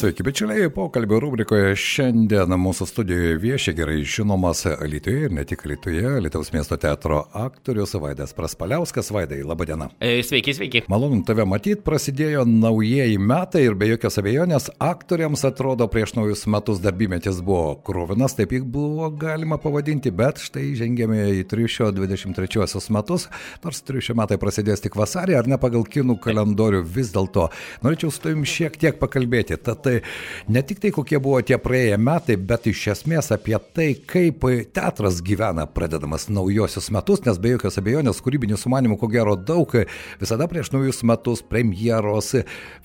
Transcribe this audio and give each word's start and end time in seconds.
Sveiki, 0.00 0.22
bičiuliai, 0.24 0.70
pokalbio 0.72 1.18
rubrikoje 1.20 1.74
šiandien 1.76 2.54
mūsų 2.56 2.86
studijoje 2.88 3.34
vieši 3.42 3.72
gerai 3.76 3.98
žinomas 4.08 4.62
Lietuvoje 4.64 5.26
ir 5.26 5.32
ne 5.36 5.42
tik 5.44 5.66
Lietuvoje, 5.68 6.14
Lietuvos 6.24 6.48
miesto 6.54 6.78
teatro 6.80 7.18
aktorius 7.36 7.92
Vaidas 8.00 8.32
Praspaliauskas. 8.32 9.10
Vaidai, 9.12 9.42
laba 9.44 9.66
diena. 9.68 9.90
E, 10.00 10.22
sveiki, 10.24 10.54
sveiki. 10.56 10.82
Malonu 10.88 11.20
tave 11.28 11.44
matyti, 11.44 11.82
prasidėjo 11.84 12.46
naujieji 12.48 13.18
metai 13.20 13.66
ir 13.66 13.76
be 13.76 13.90
jokios 13.90 14.16
abejonės 14.22 14.70
aktoriams 14.80 15.44
atrodo 15.44 15.84
prieš 15.92 16.14
naujus 16.16 16.46
metus 16.48 16.80
darbymetis 16.80 17.42
buvo 17.44 17.76
krūvinas, 17.84 18.38
taip 18.38 18.56
jį 18.56 18.62
buvo 18.64 19.10
galima 19.12 19.60
pavadinti, 19.60 20.14
bet 20.16 20.40
štai 20.40 20.70
žengėme 20.80 21.26
į 21.42 21.44
323 21.52 22.88
metus, 22.96 23.28
nors 23.66 23.84
300 23.84 24.16
metai 24.22 24.40
prasidės 24.40 24.80
tik 24.80 24.96
vasarį, 24.96 25.36
ar 25.42 25.52
ne 25.52 25.60
pagal 25.60 25.84
kinų 25.84 26.16
kalendorių 26.24 26.86
vis 26.88 27.12
dėlto. 27.12 27.50
Norėčiau 27.84 28.16
su 28.16 28.24
tavim 28.24 28.48
šiek 28.48 28.80
tiek 28.80 28.96
pakalbėti. 28.96 29.60
Tad 29.60 29.89
tai 29.90 30.00
ne 30.48 30.62
tik 30.62 30.80
tai, 30.82 30.92
kokie 30.94 31.18
buvo 31.22 31.40
tie 31.46 31.58
praėję 31.60 31.98
metai, 32.00 32.36
bet 32.36 32.68
iš 32.70 32.86
esmės 32.94 33.30
apie 33.34 33.56
tai, 33.74 33.88
kaip 33.98 34.46
teatras 34.74 35.20
gyvena 35.26 35.66
pradedamas 35.66 36.28
naujosius 36.30 36.90
metus, 36.94 37.24
nes 37.26 37.40
be 37.42 37.54
jokios 37.56 37.80
abejonės 37.80 38.22
kūrybinių 38.24 38.58
sumanimų 38.60 39.00
ko 39.00 39.10
gero 39.10 39.36
daug, 39.36 39.74
visada 40.20 40.48
prieš 40.50 40.72
naujus 40.74 41.02
metus 41.06 41.42
premjeros, 41.46 42.34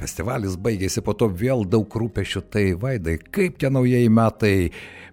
festivalis 0.02 0.58
baigėsi, 0.58 1.06
po 1.06 1.18
to 1.18 1.30
vėl 1.30 1.66
daug 1.70 2.00
rūpešių, 2.02 2.46
tai 2.50 2.68
vaidai, 2.80 3.20
kaip 3.20 3.62
tie 3.62 3.72
naujieji 3.74 4.12
metai 4.14 4.56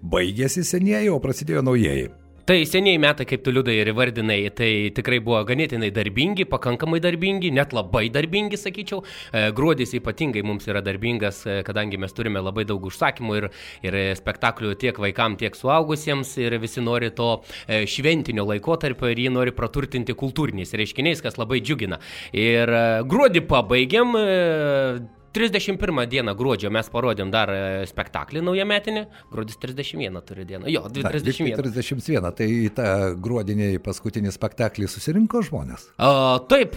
baigėsi 0.03 0.65
senieji, 0.67 1.13
o 1.13 1.21
prasidėjo 1.23 1.65
naujieji. 1.67 2.22
Tai 2.45 2.65
seniai 2.67 2.99
metai, 2.99 3.23
kaip 3.23 3.45
tu 3.47 3.53
liudai 3.55 3.77
ir 3.79 3.93
įvardinai, 3.93 4.49
tai 4.59 4.91
tikrai 4.97 5.21
buvo 5.23 5.39
ganėtinai 5.47 5.93
darbingi, 5.95 6.43
pakankamai 6.51 6.99
darbingi, 6.99 7.53
net 7.55 7.71
labai 7.71 8.09
darbingi, 8.11 8.59
sakyčiau. 8.59 9.05
E, 9.31 9.45
gruodis 9.55 9.95
ypatingai 9.95 10.43
mums 10.43 10.67
yra 10.67 10.83
darbingas, 10.83 11.45
e, 11.47 11.61
kadangi 11.63 12.01
mes 12.03 12.17
turime 12.17 12.43
labai 12.43 12.67
daug 12.67 12.83
užsakymų 12.91 13.39
ir, 13.39 13.49
ir 13.87 13.99
spektaklių 14.19 14.75
tiek 14.83 14.99
vaikams, 15.07 15.39
tiek 15.39 15.55
suaugusiems 15.55 16.35
ir 16.43 16.59
visi 16.59 16.83
nori 16.83 17.13
to 17.15 17.31
e, 17.69 17.85
šventinio 17.87 18.49
laikotarpio 18.51 19.15
ir 19.15 19.23
jį 19.23 19.31
nori 19.39 19.55
praturtinti 19.55 20.19
kultūriniais 20.19 20.75
reiškiniais, 20.83 21.23
kas 21.23 21.39
labai 21.39 21.63
džiugina. 21.63 22.03
Ir 22.35 22.75
gruodį 23.07 23.47
pabaigiam 23.47 24.19
31 25.33 26.07
dieną 26.09 26.35
gruodžio 26.37 26.71
mes 26.73 26.89
parodėm 26.93 27.31
dar 27.33 27.51
e, 27.51 27.61
spektaklį 27.89 28.43
naujametinį, 28.45 29.03
gruodis 29.33 29.57
31 29.61 30.21
turi 30.29 30.45
dieną. 30.49 30.69
Jo, 30.69 30.85
31. 30.93 31.57
Da, 31.57 31.63
31, 31.65 32.29
tai 32.37 32.49
į 32.53 32.73
tą 32.77 32.89
gruodinį 33.23 33.71
paskutinį 33.85 34.33
spektaklį 34.35 34.89
susirinko 34.93 35.41
žmonės? 35.47 35.89
A, 35.97 36.37
taip, 36.51 36.77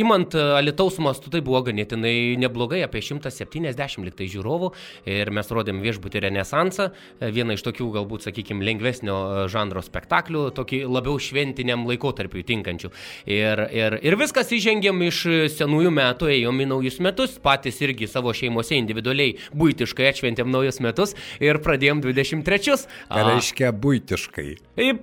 įmant 0.00 0.36
e, 0.36 0.44
Alitaus 0.56 0.96
mastu 1.04 1.32
tai 1.32 1.42
buvo 1.44 1.60
ganėtinai 1.66 2.34
neblogai, 2.40 2.80
apie 2.86 3.02
170 3.04 4.08
liktai 4.08 4.30
žiūrovų 4.32 4.72
ir 5.10 5.32
mes 5.34 5.52
rodėm 5.52 5.82
viešbutį 5.84 6.24
Renesansą, 6.24 6.88
e, 7.20 7.30
vieną 7.36 7.58
iš 7.58 7.66
tokių 7.68 7.90
galbūt, 7.98 8.28
sakykime, 8.30 8.64
lengvesnio 8.64 9.18
žanro 9.52 9.84
spektaklių, 9.84 10.46
tokį 10.56 10.84
labiau 10.88 11.20
šventiniam 11.20 11.84
laikotarpiu 11.90 12.46
tinkančių. 12.48 12.92
Ir, 13.28 13.66
ir, 13.76 14.00
ir 14.00 14.18
viskas 14.20 14.52
įžengėm 14.56 15.04
iš 15.10 15.22
senųjų 15.58 15.92
metų, 15.94 16.32
ėjom 16.32 16.64
į 16.64 16.70
naujus 16.72 17.00
metus, 17.04 17.36
patys 17.44 17.73
patys 17.74 17.82
irgi 17.82 18.06
savo 18.06 18.32
šeimose 18.32 18.76
individualiai 18.78 19.36
būtiškai 19.54 20.08
atšventėm 20.10 20.50
naujus 20.50 20.80
metus 20.80 21.14
ir 21.40 21.58
pradėjom 21.62 22.02
23. 22.02 22.86
Ką 23.10 23.24
reiškia 23.28 23.72
būtiškai? 23.72 24.48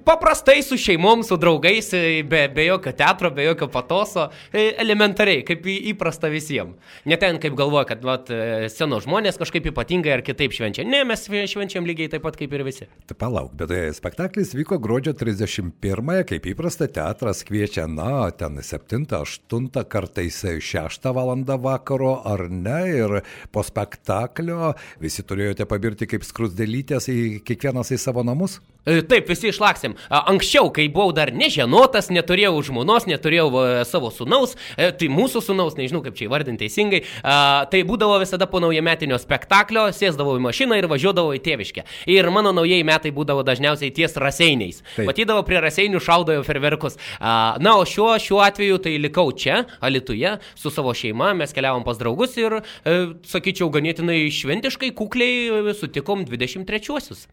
Paprastai 0.05 0.61
su 0.63 0.77
šeimom, 0.77 1.23
su 1.23 1.37
draugais, 1.37 1.91
be, 2.27 2.47
be 2.53 2.65
jokio 2.65 2.91
teatro, 2.91 3.31
be 3.31 3.45
jokio 3.45 3.67
patoso, 3.71 4.29
elementariai, 4.53 5.43
kaip 5.47 5.65
įprasta 5.67 6.31
visiems. 6.31 6.75
Ne 7.05 7.17
ten, 7.17 7.39
kaip 7.41 7.55
galvoja, 7.57 7.87
kad 7.91 8.03
vat, 8.05 8.31
seno 8.71 8.99
žmonės 9.03 9.39
kažkaip 9.39 9.71
ypatingai 9.71 10.17
ar 10.17 10.25
kitaip 10.25 10.53
švenčia. 10.55 10.85
Ne, 10.87 11.03
mes 11.07 11.23
švenčiam 11.27 11.87
lygiai 11.87 12.11
taip 12.11 12.25
pat 12.25 12.37
kaip 12.39 12.53
ir 12.55 12.65
visi. 12.67 12.87
Tai 13.09 13.17
palauk, 13.19 13.53
bet 13.57 13.73
spektaklis 13.95 14.53
vyko 14.57 14.79
gruodžio 14.81 15.15
31-ąją, 15.17 16.27
kaip 16.33 16.49
įprasta, 16.51 16.89
teatras 16.91 17.43
kviečia, 17.47 17.87
na, 17.91 18.29
ten 18.35 18.59
7-8 18.61 19.71
kartais 19.91 20.43
6 20.43 21.11
val. 21.15 21.31
vakaro 21.61 22.21
ar 22.27 22.49
ne, 22.61 22.79
ir 22.91 23.17
po 23.51 23.63
spektaklio 23.65 24.73
visi 25.01 25.25
turėjote 25.27 25.67
pabirti 25.69 26.09
kaip 26.09 26.25
skrusdelytės 26.27 27.09
į 27.11 27.19
kiekvienas 27.47 27.93
į 27.93 27.99
savo 28.01 28.25
namus? 28.27 28.59
E, 28.81 29.03
taip, 29.05 29.27
visi 29.29 29.51
išlaksim. 29.51 29.93
Anksčiau, 30.09 30.71
kai 30.73 30.87
buvau 30.89 31.11
dar 31.13 31.29
nežinotas, 31.35 32.09
neturėjau 32.09 32.55
žmonos, 32.65 33.05
neturėjau 33.05 33.49
savo 33.85 34.09
sunaus, 34.13 34.55
e, 34.73 34.89
tai 34.97 35.09
mūsų 35.11 35.43
sunaus, 35.45 35.75
nežinau 35.77 36.01
kaip 36.01 36.17
čia 36.17 36.25
įvardinti 36.25 36.65
teisingai, 36.65 37.01
tai 37.21 37.81
būdavo 37.87 38.17
visada 38.21 38.47
po 38.49 38.61
naujametinio 38.63 39.19
spektaklio, 39.21 39.87
sėsdavau 39.95 40.33
į 40.39 40.43
mašiną 40.47 40.79
ir 40.79 40.87
važiuodavau 40.89 41.35
į 41.37 41.43
tėviškę. 41.45 41.85
Ir 42.09 42.29
mano 42.33 42.53
naujieji 42.57 42.85
metai 42.87 43.13
būdavo 43.13 43.45
dažniausiai 43.45 43.93
ties 43.93 44.17
raseiniais. 44.21 44.81
Taip. 44.95 45.05
Matydavau 45.09 45.45
prie 45.45 45.61
raseinių 45.61 46.01
šaudojo 46.01 46.45
ferverkus. 46.47 46.97
Na, 47.21 47.75
o 47.77 47.85
šiuo, 47.87 48.15
šiuo 48.21 48.41
atveju 48.45 48.81
tai 48.85 48.95
likau 49.01 49.29
čia, 49.31 49.63
Alituje, 49.81 50.35
su 50.57 50.73
savo 50.73 50.93
šeima, 50.97 51.31
mes 51.37 51.53
keliavom 51.55 51.85
pas 51.85 51.99
draugus 52.01 52.33
ir, 52.41 52.50
e, 52.59 52.95
sakyčiau, 53.31 53.69
ganėtinai 53.73 54.19
šventiškai, 54.33 54.91
kukliai 54.97 55.73
sutikom 55.77 56.25
23-uosius. 56.27 57.25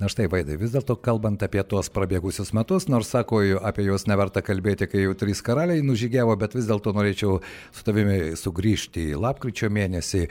Na 0.00 0.10
štai, 0.10 0.26
Vaidai, 0.32 0.58
vis 0.60 0.74
dėlto 0.74 0.96
kalbant 1.04 1.42
apie 1.46 1.62
tuos 1.68 1.90
prabėgusius 1.94 2.52
metus, 2.56 2.88
nors 2.90 3.10
sako, 3.14 3.42
apie 3.62 3.86
juos 3.86 4.08
neverta 4.10 4.42
kalbėti, 4.44 4.88
kai 4.90 5.04
jau 5.04 5.14
trys 5.18 5.42
karaliai 5.44 5.84
nužygiavo, 5.84 6.34
bet 6.40 6.56
vis 6.58 6.68
dėlto 6.70 6.94
norėčiau 6.96 7.38
su 7.74 7.86
tavimi 7.86 8.34
sugrįžti 8.38 9.10
į 9.12 9.20
lapkričio 9.22 9.70
mėnesį, 9.74 10.24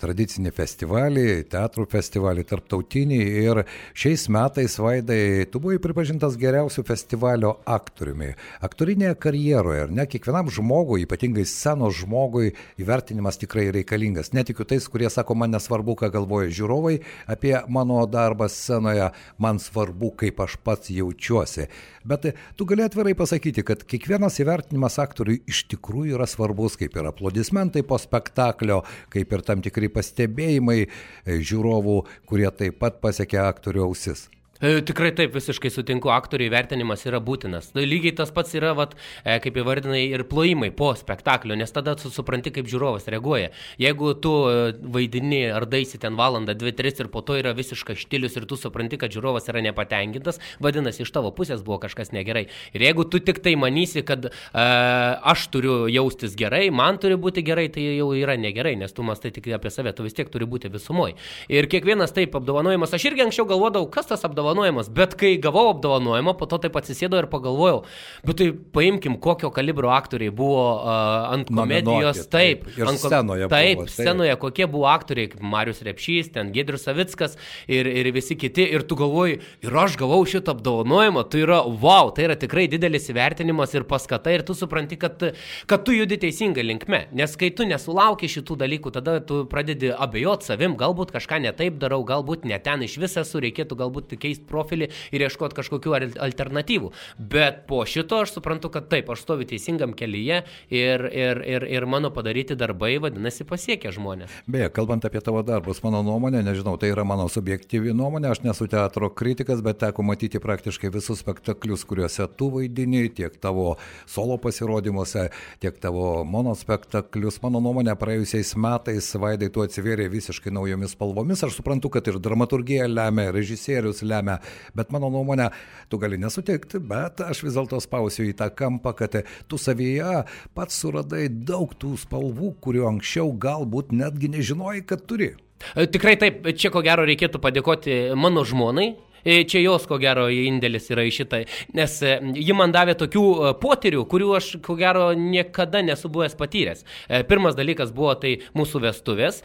tradicinį 0.00 0.54
festivalį, 0.56 1.26
teatrų 1.52 1.86
festivalį, 1.90 2.46
tarptautinį 2.50 3.20
ir 3.44 3.62
šiais 3.92 4.28
metais, 4.32 4.78
Vaidai, 4.80 5.46
tu 5.50 5.60
buvai 5.62 5.80
pripažintas 5.82 6.38
geriausiu 6.40 6.84
festivalio 6.86 7.56
aktoriumi. 7.68 8.32
Aktorinėje 8.64 9.16
karjeroje, 9.20 9.84
ar 9.86 9.94
ne, 9.94 10.06
kiekvienam 10.10 10.50
žmogui, 10.52 11.04
ypatingai 11.04 11.44
scenos 11.48 11.98
žmogui, 12.00 12.54
įvertinimas 12.80 13.40
tikrai 13.40 13.68
reikalingas. 13.74 13.89
Netikiu 14.36 14.66
tais, 14.68 14.86
kurie 14.90 15.10
sako, 15.10 15.34
man 15.38 15.52
nesvarbu, 15.54 15.96
ką 15.98 16.10
galvoja 16.14 16.50
žiūrovai 16.54 16.96
apie 17.30 17.54
mano 17.72 18.02
darbą 18.10 18.48
scenoje, 18.50 19.10
man 19.38 19.60
svarbu, 19.62 20.12
kaip 20.22 20.40
aš 20.44 20.56
pats 20.64 20.92
jaučiuosi. 20.94 21.68
Bet 22.04 22.30
tu 22.56 22.66
gali 22.68 22.86
atvirai 22.86 23.14
pasakyti, 23.18 23.64
kad 23.66 23.84
kiekvienas 23.84 24.40
įvertinimas 24.40 24.98
aktoriui 25.02 25.42
iš 25.50 25.66
tikrųjų 25.74 26.16
yra 26.18 26.28
svarbus, 26.30 26.78
kaip 26.80 26.96
ir 26.96 27.10
aplodismentai 27.10 27.84
po 27.86 27.98
spektaklio, 28.00 28.82
kaip 29.12 29.32
ir 29.36 29.46
tam 29.46 29.64
tikri 29.64 29.92
pastebėjimai 29.92 30.80
e, 30.84 30.90
žiūrovų, 31.38 32.02
kurie 32.30 32.48
taip 32.54 32.80
pat 32.80 33.02
pasiekia 33.04 33.48
aktorių 33.50 33.90
ausis. 33.90 34.28
E, 34.60 34.82
tikrai 34.84 35.08
taip, 35.16 35.32
visiškai 35.32 35.70
sutinku, 35.72 36.10
aktorių 36.12 36.50
įvertinimas 36.50 37.06
yra 37.08 37.16
būtinas. 37.24 37.70
Lygiai 37.72 38.12
tas 38.18 38.28
pats 38.36 38.52
yra, 38.58 38.74
vat, 38.76 38.92
e, 39.24 39.38
kaip 39.40 39.56
įvardinai, 39.56 40.02
ir 40.12 40.26
plojimai 40.28 40.68
po 40.76 40.90
spektaklio, 40.98 41.56
nes 41.56 41.72
tada 41.72 41.94
tu 41.96 42.10
supranti, 42.12 42.52
kaip 42.52 42.68
žiūrovas 42.68 43.08
reaguoja. 43.08 43.54
Jeigu 43.80 44.10
tu 44.20 44.32
e, 44.50 44.74
vaidini 44.96 45.46
ar 45.48 45.64
daisi 45.64 45.96
ten 46.02 46.18
valandą, 46.18 46.52
dvi, 46.60 46.74
tris 46.76 47.00
ir 47.00 47.08
po 47.08 47.22
to 47.24 47.38
yra 47.40 47.54
visiškas 47.56 48.02
štilius 48.02 48.36
ir 48.36 48.44
tu 48.50 48.58
supranti, 48.60 48.98
kad 49.00 49.16
žiūrovas 49.16 49.48
yra 49.48 49.62
nepatenkintas, 49.64 50.42
vadinasi, 50.60 51.06
iš 51.06 51.14
tavo 51.16 51.32
pusės 51.32 51.64
buvo 51.64 51.80
kažkas 51.80 52.12
negerai. 52.12 52.44
Ir 52.76 52.84
jeigu 52.84 53.08
tu 53.08 53.22
tik 53.24 53.40
tai 53.40 53.56
manysi, 53.56 54.04
kad 54.04 54.28
e, 54.28 54.34
aš 54.52 55.46
turiu 55.56 55.88
jaustis 55.88 56.36
gerai, 56.36 56.66
man 56.68 57.00
turi 57.00 57.16
būti 57.16 57.46
gerai, 57.48 57.70
tai 57.72 57.86
jau 57.96 58.10
yra 58.12 58.36
negerai, 58.36 58.76
nes 58.76 58.92
tu 58.92 59.08
mastai 59.08 59.32
tik 59.32 59.48
apie 59.56 59.72
save, 59.72 59.96
tu 59.96 60.04
vis 60.04 60.20
tiek 60.20 60.28
turi 60.28 60.44
būti 60.44 60.68
visumoje. 60.68 61.16
Ir 61.48 61.64
kiekvienas 61.72 62.12
taip 62.12 62.36
apdovanojimas, 62.36 62.92
aš 62.92 63.08
irgi 63.08 63.24
anksčiau 63.24 63.48
galvodavau, 63.48 63.88
kas 63.88 64.12
tas 64.12 64.28
apdovanojimas 64.28 64.49
apdovanojimas, 64.50 64.88
bet 64.90 65.14
kai 65.14 65.38
gavau 65.38 65.70
apdovanojimą, 65.74 66.34
po 66.38 66.46
to 66.46 66.58
taip 66.58 66.76
atsisėdau 66.76 67.22
ir 67.22 67.28
pagalvojau, 67.30 67.82
bet 68.26 68.38
tai 68.40 68.50
paimkim, 68.74 69.16
kokio 69.22 69.50
kalibro 69.54 69.90
aktoriai 69.94 70.32
buvo 70.34 70.64
uh, 70.80 71.32
ant 71.34 71.50
komedijos, 71.50 72.24
taip, 72.30 72.66
taip, 72.66 72.88
ant 72.88 73.00
scenoje. 73.00 73.48
Taip, 73.50 73.80
buvo, 73.80 73.86
taip, 73.86 73.94
scenoje 73.94 74.36
kokie 74.40 74.66
buvo 74.70 74.88
aktoriai, 74.90 75.30
kaip 75.32 75.42
Marius 75.42 75.82
Repšys, 75.86 76.32
ten 76.34 76.52
Gedrius 76.54 76.86
Savickas 76.88 77.36
ir, 77.68 77.86
ir 77.86 78.10
visi 78.14 78.36
kiti, 78.38 78.66
ir 78.66 78.84
tu 78.88 78.98
galvoji, 78.98 79.40
ir 79.64 79.80
aš 79.84 79.98
gavau 80.00 80.22
šitą 80.28 80.54
apdovanojimą, 80.56 81.24
tai 81.30 81.44
yra 81.44 81.60
wow, 81.64 82.12
tai 82.14 82.28
yra 82.28 82.38
tikrai 82.40 82.66
didelis 82.70 83.10
įvertinimas 83.12 83.74
ir 83.76 83.86
paskata, 83.88 84.32
ir 84.34 84.44
tu 84.46 84.56
supranti, 84.58 84.98
kad, 85.00 85.30
kad 85.70 85.86
tu 85.86 85.94
judi 85.96 86.18
teisinga 86.20 86.64
linkme, 86.64 87.06
nes 87.16 87.36
kai 87.40 87.52
tu 87.54 87.66
nesulauki 87.68 88.30
šitų 88.30 88.58
dalykų, 88.64 88.94
tada 88.98 89.18
tu 89.24 89.42
pradedi 89.50 89.92
abejoti 89.94 90.50
savim, 90.50 90.76
galbūt 90.80 91.14
kažką 91.14 91.42
netaip 91.46 91.78
darau, 91.80 92.02
galbūt 92.06 92.46
ne 92.48 92.58
ten 92.62 92.84
iš 92.86 92.98
viso 93.02 93.22
esu, 93.24 93.42
reikėtų 93.42 93.78
galbūt 93.80 94.16
keisti 94.20 94.39
keisti 94.40 94.48
profilį 94.50 94.88
ir 95.12 95.24
ieškoti 95.26 95.56
kažkokių 95.56 95.94
alternatyvų. 96.20 96.90
Bet 97.18 97.66
po 97.68 97.84
šito 97.84 98.22
aš 98.22 98.34
suprantu, 98.36 98.70
kad 98.70 98.88
taip, 98.90 99.10
aš 99.10 99.22
stoviu 99.22 99.46
teisingam 99.46 99.92
kelyje 99.94 100.44
ir, 100.70 101.04
ir, 101.12 101.42
ir, 101.44 101.64
ir 101.64 101.86
mano 101.86 102.10
padaryti 102.10 102.56
darbai, 102.56 102.98
vadinasi, 102.98 103.44
pasiekia 103.44 103.92
žmonės. 103.92 104.30
Beje, 104.46 104.70
kalbant 104.70 105.04
apie 105.04 105.20
tavo 105.20 105.42
darbus, 105.42 105.82
mano 105.82 106.02
nuomonė, 106.02 106.42
nežinau, 106.42 106.76
tai 106.78 106.90
yra 106.92 107.04
mano 107.04 107.28
subjektyvi 107.28 107.94
nuomonė, 107.94 108.30
aš 108.30 108.42
nesu 108.44 108.68
teatro 108.70 109.10
kritikas, 109.10 109.62
bet 109.62 109.80
teko 109.80 110.02
matyti 110.02 110.40
praktiškai 110.40 110.90
visus 110.92 111.22
spektaklius, 111.22 111.84
kuriuose 111.88 112.26
tu 112.36 112.50
vaidini, 112.54 113.08
tiek 113.14 113.36
tavo 113.40 113.76
solo 114.06 114.38
pasirodymuose, 114.40 115.28
tiek 115.62 115.78
tavo 115.80 116.24
monospektaklius. 116.24 117.40
Mano 117.44 117.62
nuomonė, 117.64 117.96
praėjusiais 118.00 118.54
metais 118.60 119.10
Vaidai 119.20 119.50
tu 119.52 119.64
atsivėrė 119.64 120.08
visiškai 120.12 120.52
naujomis 120.54 120.94
spalvomis. 120.94 121.42
Aš 121.44 121.58
suprantu, 121.58 121.90
kad 121.92 122.06
ir 122.08 122.20
dramaturgija 122.22 122.86
lemia, 122.88 123.30
režisierius 123.34 124.02
lemia, 124.06 124.29
bet 124.76 124.94
mano 124.94 125.10
nuomonė, 125.12 125.50
tu 125.90 126.00
gali 126.02 126.18
nesutikti, 126.20 126.80
bet 126.82 127.22
aš 127.24 127.44
vis 127.46 127.58
dėlto 127.58 127.80
spausiu 127.82 128.28
į 128.28 128.36
tą 128.40 128.50
kampą, 128.54 128.94
kad 128.98 129.20
tu 129.50 129.60
savyje 129.60 130.24
pats 130.56 130.80
suradai 130.82 131.28
daug 131.28 131.72
tų 131.80 131.96
spalvų, 132.04 132.54
kurių 132.64 132.88
anksčiau 132.94 133.32
galbūt 133.40 133.94
netgi 133.96 134.32
nežinojai, 134.36 134.84
kad 134.86 135.06
turi. 135.08 135.34
E, 135.74 135.86
tikrai 135.90 136.16
taip, 136.20 136.46
čia 136.56 136.72
ko 136.72 136.82
gero 136.84 137.04
reikėtų 137.08 137.40
padėkoti 137.42 138.00
mano 138.18 138.44
žmonai, 138.48 138.94
čia 139.24 139.62
jos, 139.62 139.86
ko 139.88 139.98
gero, 140.00 140.28
indėlis 140.32 140.90
yra 140.92 141.04
į 141.06 141.12
šitą, 141.14 141.42
nes 141.76 141.96
e, 142.02 142.16
ji 142.40 142.56
man 142.56 142.72
davė 142.74 142.96
tokių 143.00 143.24
e, 143.24 143.52
potyrių, 143.60 144.04
kurių 144.10 144.30
aš, 144.38 144.50
ko 144.64 144.76
gero, 144.78 145.10
niekada 145.16 145.82
nesu 145.84 146.10
buvęs 146.12 146.36
patyręs. 146.38 146.84
Pirmas 147.28 147.56
dalykas 147.58 147.92
buvo 147.94 148.12
tai 148.18 148.32
mūsų 148.56 148.80
vestuvės. 148.84 149.40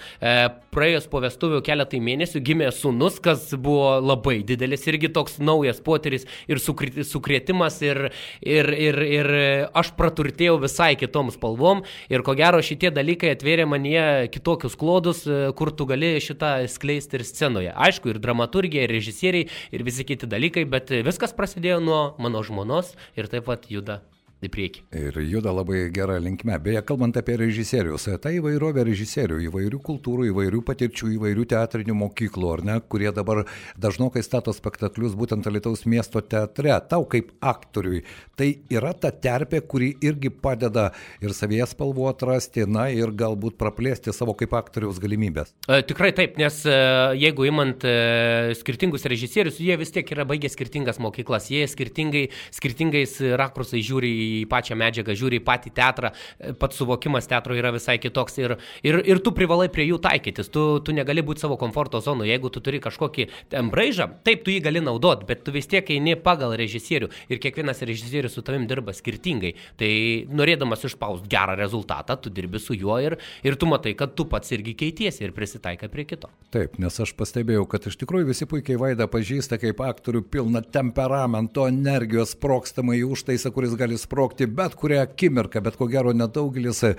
Praėjus 0.76 1.08
po 1.12 1.22
vestuvių 1.24 1.62
keletai 1.66 2.00
mėnesių 2.04 2.42
gimė 2.46 2.70
sunus, 2.76 3.18
kas 3.24 3.48
buvo 3.54 3.98
labai 4.04 4.40
didelis, 4.48 4.86
irgi 4.90 5.10
toks 5.14 5.38
naujas 5.44 5.82
potyris 5.84 6.26
ir 6.52 6.62
sukrėtimas 6.62 7.80
ir, 7.86 8.02
ir, 8.42 8.72
ir, 8.74 9.00
ir 9.20 9.32
aš 9.76 9.94
praturtėjau 9.98 10.58
visai 10.64 10.94
kitom 11.00 11.32
spalvom 11.34 11.84
ir 12.12 12.24
ko 12.26 12.36
gero 12.38 12.62
šitie 12.66 12.92
dalykai 12.96 13.34
atvėrė 13.36 13.68
manie 13.70 14.30
kitokius 14.34 14.78
klodus, 14.80 15.24
kur 15.58 15.72
tu 15.76 15.88
gali 15.90 16.16
šitą 16.24 16.58
skleisti 16.72 17.20
ir 17.20 17.26
scenoje. 17.28 17.74
Aišku, 17.76 18.12
ir 18.12 18.22
dramaturgija, 18.24 18.86
ir 18.86 18.94
režisieriai 18.96 19.50
ir 19.72 19.86
visi 19.88 20.06
kiti 20.08 20.30
dalykai, 20.30 20.66
bet 20.70 20.92
viskas 21.06 21.36
prasidėjo 21.38 21.80
nuo 21.84 22.02
mano 22.22 22.44
žmonos 22.46 22.94
ir 23.18 23.32
taip 23.32 23.48
pat 23.50 23.70
juda 23.72 24.02
į 24.44 24.50
priekį. 24.52 24.84
Ir 25.00 25.18
juda 25.26 25.54
labai 25.56 25.86
gerą 25.94 26.18
linkmę. 26.22 26.58
Beje, 26.64 26.82
kalbant 26.88 27.18
apie 27.20 27.38
režisierius, 27.40 28.08
ta 28.22 28.32
įvairovė 28.34 28.86
režisierių, 28.88 29.40
įvairių 29.48 29.80
kultūrų, 29.86 30.28
įvairių 30.32 30.62
patirčių, 30.68 31.12
įvairių 31.16 31.46
teatrinių 31.54 31.96
mokyklų, 32.02 32.52
ar 32.52 32.64
ne, 32.68 32.78
kurie 32.92 33.12
dabar 33.16 33.46
dažnokai 33.82 34.24
stato 34.26 34.54
spektaklius 34.56 35.16
būtent 35.18 35.48
Alitaus 35.50 35.86
miesto 35.90 36.22
teatre. 36.22 36.74
Tau 36.90 37.06
kaip 37.10 37.32
aktoriui, 37.46 38.04
tai 38.36 38.52
yra 38.74 38.94
ta 38.94 39.12
terpė, 39.12 39.62
kuri 39.66 39.94
irgi 40.04 40.32
padeda 40.34 40.90
ir 41.24 41.36
savies 41.36 41.74
spalvų 41.76 42.10
atrasti, 42.12 42.66
na 42.68 42.88
ir 42.94 43.14
galbūt 43.16 43.58
praplėsti 43.62 44.14
savo 44.16 44.36
kaip 44.38 44.54
aktoriaus 44.58 45.00
galimybės. 45.04 45.54
E, 45.70 45.82
tikrai 45.88 46.12
taip, 46.16 46.38
nes 46.42 46.62
e, 46.68 46.76
jeigu 47.22 47.48
imant 47.50 47.86
e, 47.88 47.96
skirtingus 48.60 49.08
režisierius, 49.10 49.62
jie 49.64 49.78
vis 49.80 49.94
tiek 49.96 50.12
yra 50.16 50.28
baigę 50.28 50.52
skirtingas 50.52 51.00
mokyklas, 51.04 51.50
jie 51.54 51.66
skirtingai, 51.72 52.28
skirtingais 52.56 53.18
rakursais 53.40 53.86
žiūri 53.86 54.12
į 54.25 54.25
į 54.26 54.46
pačią 54.52 54.78
medžiagą, 54.80 55.16
žiūri 55.18 55.40
į 55.42 55.46
patį 55.46 55.74
teatrą, 55.76 56.12
pats 56.60 56.80
suvokimas 56.82 57.30
teatro 57.30 57.56
yra 57.58 57.72
visai 57.76 57.98
kitoks 58.02 58.40
ir, 58.42 58.56
ir, 58.86 59.00
ir 59.06 59.22
tu 59.24 59.34
privalai 59.36 59.68
prie 59.74 59.88
jų 59.90 60.00
taikytis, 60.04 60.50
tu, 60.54 60.66
tu 60.86 60.96
negali 60.96 61.24
būti 61.26 61.44
savo 61.46 61.58
komforto 61.62 62.02
zonoje, 62.04 62.32
jeigu 62.34 62.52
tu 62.54 62.64
turi 62.64 62.82
kažkokį 62.84 63.28
ten 63.54 63.72
braižą, 63.74 64.10
taip 64.28 64.46
tu 64.46 64.54
jį 64.54 64.62
gali 64.66 64.84
naudoti, 64.84 65.28
bet 65.30 65.44
tu 65.46 65.54
vis 65.56 65.70
tiek 65.72 65.90
eini 65.96 66.16
pagal 66.20 66.56
režisierių 66.60 67.12
ir 67.30 67.42
kiekvienas 67.44 67.84
režisierius 67.86 68.36
su 68.38 68.44
tavim 68.46 68.68
dirba 68.70 68.96
skirtingai. 68.96 69.54
Tai 69.80 69.92
norėdamas 70.36 70.86
išspausti 70.88 71.30
gerą 71.32 71.58
rezultatą, 71.60 72.18
tu 72.22 72.32
dirbi 72.34 72.62
su 72.62 72.76
juo 72.78 72.98
ir, 73.04 73.18
ir 73.46 73.58
tu 73.60 73.70
matai, 73.70 73.96
kad 73.98 74.16
tu 74.18 74.28
pats 74.30 74.54
irgi 74.56 74.76
keitiesi 74.78 75.26
ir 75.26 75.36
prisitaikai 75.36 75.90
prie 75.92 76.08
kito. 76.10 76.32
Taip, 76.54 76.78
nes 76.82 77.00
aš 77.02 77.16
pastebėjau, 77.18 77.66
kad 77.70 77.88
iš 77.90 77.98
tikrųjų 78.02 78.30
visi 78.32 78.48
puikiai 78.50 78.80
Vaidą 78.80 79.08
pažįsta 79.12 79.60
kaip 79.62 79.82
aktorių 79.84 80.24
pilną 80.32 80.62
temperamento, 80.76 81.68
energijos 81.70 82.36
sprokstamą 82.36 82.98
į 83.00 83.06
užtaisą, 83.16 83.52
kuris 83.56 83.76
gali 83.80 83.98
sprokti 84.00 84.15
sprokti 84.16 84.48
bet 84.48 84.76
kurią 84.76 85.02
akimirką, 85.02 85.60
bet 85.62 85.76
ko 85.76 85.88
gero 85.92 86.14
nedaugelis 86.16 86.80
e, 86.88 86.94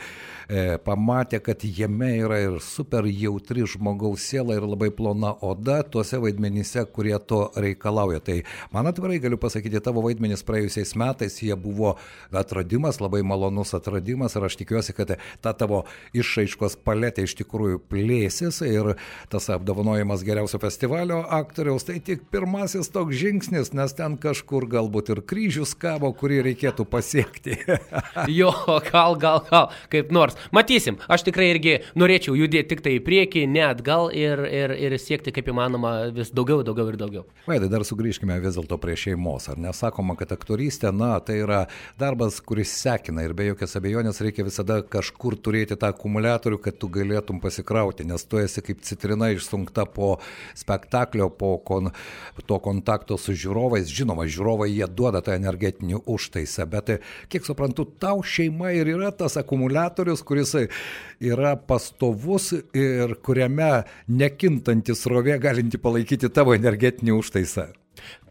pamatė, 0.85 1.41
kad 1.41 1.63
jame 1.65 2.11
yra 2.21 2.43
ir 2.45 2.59
super 2.61 3.07
jautri 3.09 3.65
žmogaus 3.65 4.27
siela 4.29 4.59
ir 4.59 4.67
labai 4.69 4.91
plona 4.93 5.33
oda 5.41 5.79
tuose 5.83 6.21
vaidmenyse, 6.21 6.85
kurie 6.93 7.17
to 7.19 7.47
reikalauja. 7.57 8.21
Tai 8.21 8.37
man 8.75 8.91
atvirai 8.91 9.17
galiu 9.23 9.39
pasakyti, 9.41 9.81
tavo 9.81 10.03
vaidmenys 10.05 10.45
praėjusiais 10.45 10.93
metais 11.01 11.39
jie 11.41 11.57
buvo 11.57 11.95
atradimas, 12.37 13.01
labai 13.01 13.23
malonus 13.25 13.73
atradimas 13.79 14.37
ir 14.37 14.45
aš 14.45 14.59
tikiuosi, 14.61 14.93
kad 14.93 15.17
ta 15.41 15.55
tavo 15.57 15.87
išraiškos 16.13 16.77
paletė 16.85 17.25
iš 17.25 17.39
tikrųjų 17.41 17.81
plėsis 17.89 18.61
ir 18.69 18.93
tas 19.33 19.49
apdovanojimas 19.57 20.27
geriausio 20.27 20.61
festivalio 20.61 21.23
aktoriaus 21.41 21.89
tai 21.89 21.97
tik 22.05 22.29
pirmasis 22.29 22.93
toks 22.93 23.17
žingsnis, 23.17 23.73
nes 23.73 23.97
ten 23.97 24.21
kažkur 24.21 24.69
galbūt 24.77 25.15
ir 25.17 25.25
kryžius 25.25 25.73
kabo, 25.81 26.13
kurį 26.13 26.45
reikėtų 26.51 26.85
pasiekti 26.85 27.06
pasiekti. 27.07 27.57
jo, 28.39 28.53
gal, 28.91 29.17
gal, 29.17 29.41
gal, 29.51 29.71
kaip 29.91 30.11
nors. 30.11 30.37
Matysim, 30.55 30.99
aš 31.09 31.27
tikrai 31.27 31.51
irgi 31.55 31.77
norėčiau 31.99 32.35
judėti 32.37 32.75
tik 32.75 32.83
tai 32.85 32.97
į 32.99 33.03
priekį, 33.07 33.45
ne 33.51 33.63
atgal 33.69 34.11
ir, 34.15 34.43
ir, 34.51 34.75
ir 34.75 34.97
siekti 34.99 35.33
kaip 35.35 35.51
įmanoma 35.53 36.11
vis 36.15 36.33
daugiau, 36.35 36.65
daugiau 36.67 36.91
ir 36.91 36.99
daugiau. 37.01 37.25
Vaidai, 37.47 37.71
dar 37.71 37.85
sugrįžkime 37.87 38.39
vis 38.43 38.59
dėlto 38.59 38.79
prie 38.83 38.97
šeimos. 38.99 39.49
Ar 39.53 39.61
nesakoma, 39.63 40.17
kad 40.19 40.35
aktorystė, 40.35 40.91
na, 40.95 41.15
tai 41.25 41.39
yra 41.45 41.63
darbas, 42.01 42.41
kuris 42.45 42.75
sekina 42.75 43.25
ir 43.27 43.37
be 43.37 43.51
jokios 43.51 43.77
abejonės 43.79 44.21
reikia 44.25 44.47
visada 44.47 44.81
kažkur 44.83 45.39
turėti 45.39 45.79
tą 45.79 45.93
akumuliatorių, 45.95 46.61
kad 46.65 46.81
tu 46.81 46.91
galėtum 46.93 47.41
pasikrauti, 47.43 48.07
nes 48.09 48.27
tu 48.27 48.41
esi 48.43 48.65
kaip 48.67 48.83
citrina 48.87 49.31
išsunkta 49.35 49.87
po 49.95 50.17
spektaklio, 50.59 51.31
po 51.31 51.57
kon, 51.63 51.93
to 52.47 52.61
kontakto 52.63 53.19
su 53.21 53.37
žiūrovais. 53.37 53.87
Žinoma, 53.93 54.27
žiūrovai 54.31 54.71
jie 54.73 54.89
duoda 54.91 55.23
tą 55.25 55.37
energetinį 55.39 56.03
užtaisą, 56.11 56.67
bet 56.71 56.96
kiek 57.33 57.47
suprantu, 57.47 57.87
tau 58.01 58.23
šeima 58.25 58.73
ir 58.77 58.91
yra 58.97 59.13
tas 59.15 59.39
akumuliatorius, 59.41 60.25
kuris 60.27 60.55
yra 61.21 61.57
pastovus 61.57 62.53
ir 62.77 63.17
kuriame 63.27 63.85
nekintantis 64.09 65.07
rovė 65.11 65.41
galinti 65.43 65.81
palaikyti 65.81 66.33
tavo 66.33 66.57
energetinį 66.57 67.17
užtaisą. 67.21 67.71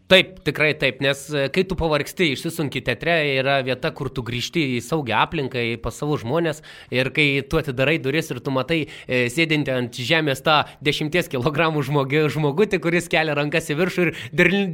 Taip, 0.06 0.36
tikrai 0.46 0.68
taip, 0.78 1.00
nes 1.02 1.18
e, 1.34 1.48
kai 1.50 1.64
tu 1.66 1.74
pavargsti, 1.74 2.28
išsisunki 2.36 2.78
teatre, 2.86 3.16
yra 3.40 3.56
vieta, 3.66 3.90
kur 3.90 4.06
tu 4.14 4.22
grįžti 4.22 4.62
į 4.76 4.82
saugią 4.86 5.16
aplinką, 5.24 5.58
į 5.58 5.72
pas 5.82 5.96
savo 5.98 6.14
žmonės 6.22 6.60
ir 6.94 7.08
kai 7.10 7.24
tu 7.42 7.58
atidarai 7.58 7.96
duris 7.98 8.30
ir 8.30 8.38
tu 8.38 8.52
matai 8.54 8.84
e, 8.86 9.24
sėdinti 9.34 9.72
ant 9.74 9.98
žemės 9.98 10.44
tą 10.46 10.60
10 10.86 11.10
kg 11.32 11.82
žmogi, 11.88 12.20
žmogutį, 12.36 12.78
kuris 12.84 13.10
kelia 13.10 13.34
rankas 13.34 13.66
į 13.66 13.76
viršų 13.80 14.04
ir 14.06 14.12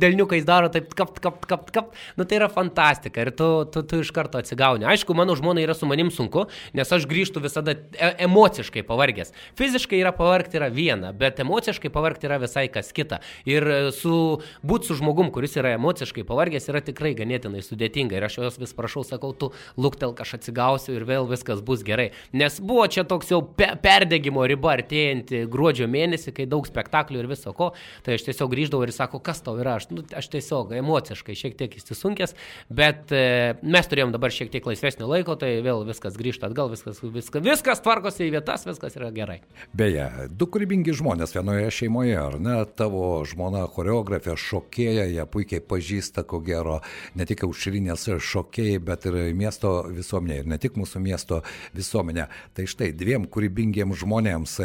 delniukais 0.03 0.45
daro 0.45 0.69
taip 0.75 0.93
kap, 0.93 1.17
kap, 1.25 1.41
kap, 1.49 1.65
kap, 1.73 1.97
nu 2.21 2.29
tai 2.29 2.37
yra 2.37 2.51
fantastika 2.53 3.25
ir 3.25 3.33
tu, 3.33 3.49
tu, 3.73 3.87
tu 3.89 4.03
iš 4.05 4.13
karto 4.13 4.37
atsigauni. 4.37 4.85
Aišku, 4.85 5.17
mano 5.17 5.33
žmona 5.41 5.65
yra 5.65 5.73
su 5.73 5.89
manim 5.89 6.13
sunku, 6.13 6.45
nes 6.77 6.93
aš 6.93 7.09
grįžtu 7.09 7.41
visada 7.41 7.79
e 7.97 8.13
emociškai 8.29 8.85
pavargęs. 8.85 9.33
Fiziškai 9.57 10.05
yra 10.05 10.13
pavargti 10.13 10.61
yra 10.61 10.69
viena, 10.69 11.17
bet 11.17 11.41
emociškai 11.41 11.89
pavargti 11.97 12.29
yra 12.29 12.43
visai 12.45 12.69
kas 12.69 12.93
kita. 12.93 13.23
Ir 13.49 13.65
e, 13.65 13.83
su, 13.97 14.21
būti 14.61 14.93
su 14.93 15.01
žmogu 15.01 15.22
žmogum, 15.23 15.33
kuris 15.33 15.57
yra 15.57 15.73
emociškai 15.77 16.25
pavargęs, 16.27 16.69
yra 16.69 16.81
tikrai 16.83 17.15
ganėtinai 17.15 17.63
sudėtinga. 17.63 18.17
Ir 18.17 18.25
aš 18.27 18.39
jos 18.39 18.59
vis 18.59 18.75
prašau, 18.75 19.05
sakau, 19.05 19.33
tu 19.33 19.53
luktelk, 19.77 20.21
aš 20.21 20.39
atsigausiu 20.39 20.97
ir 20.97 21.05
vėl 21.07 21.29
viskas 21.31 21.63
bus 21.63 21.83
gerai. 21.83 22.13
Nes 22.33 22.59
buvo 22.61 22.87
čia 22.87 23.05
toks 23.05 23.31
jau 23.31 23.43
pe 23.43 23.73
perdegimo 23.83 24.45
riba 24.47 24.75
artėjantį 24.77 25.47
gruodžio 25.51 25.87
mėnesį, 25.89 26.35
kai 26.35 26.47
daug 26.47 26.67
spektaklių 26.67 27.23
ir 27.23 27.31
viso 27.31 27.53
ko. 27.53 27.73
Tai 28.03 28.17
aš 28.17 28.27
tiesiog 28.27 28.51
grįždavau 28.53 28.87
ir 28.87 28.93
sakau, 28.93 29.21
kas 29.23 29.43
tau 29.43 29.59
yra. 29.61 29.77
Aš, 29.79 29.91
nu, 29.93 30.03
aš 30.03 30.31
tiesiog 30.33 30.75
emociškai 30.81 31.37
šiek 31.39 31.57
tiek 31.59 31.77
įsisunkęs, 31.79 32.35
bet 32.73 33.13
e, 33.15 33.55
mes 33.63 33.89
turėjom 33.89 34.15
dabar 34.15 34.35
šiek 34.35 34.51
tiek 34.53 34.67
laisvesnio 34.67 35.09
laiko, 35.11 35.37
tai 35.39 35.55
vėl 35.65 35.85
viskas 35.89 36.19
grįžta 36.19 36.51
atgal, 36.51 36.73
viskas, 36.73 37.01
viskas, 37.03 37.45
viskas 37.45 37.83
tvarkosi 37.85 38.27
į 38.27 38.35
vietas, 38.37 38.67
viskas 38.69 38.99
yra 38.99 39.13
gerai. 39.15 39.41
Beje, 39.77 40.09
du 40.31 40.49
kūrybingi 40.51 40.95
žmonės 40.99 41.37
vienoje 41.37 41.71
šeimoje, 41.79 42.19
ar 42.19 42.39
ne? 42.43 42.59
Tavo 42.77 43.23
žmona 43.29 43.65
choreografė, 43.73 44.37
šokėja, 44.39 45.07
ją 45.17 45.27
puikiai 45.31 45.63
pažįsta, 45.65 46.25
ko 46.29 46.41
gero, 46.45 46.81
ne 47.19 47.27
tik 47.29 47.45
aušrinės 47.47 48.09
šokėjai, 48.33 48.83
bet 48.83 49.07
ir 49.11 49.19
miesto 49.39 49.75
visuomenė, 49.93 50.39
ir 50.43 50.53
ne 50.53 50.59
tik 50.63 50.77
mūsų 50.81 51.03
miesto 51.05 51.43
visuomenė. 51.77 52.29
Tai 52.57 52.69
štai 52.69 52.93
dviem 52.97 53.27
kūrybingiems 53.31 54.03
žmonėms 54.03 54.59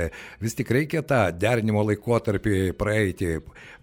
vis 0.43 0.57
tik 0.57 0.71
reikia 0.73 1.03
tą 1.07 1.27
derinimo 1.35 1.83
laikotarpį 1.87 2.71
praeiti, 2.77 3.37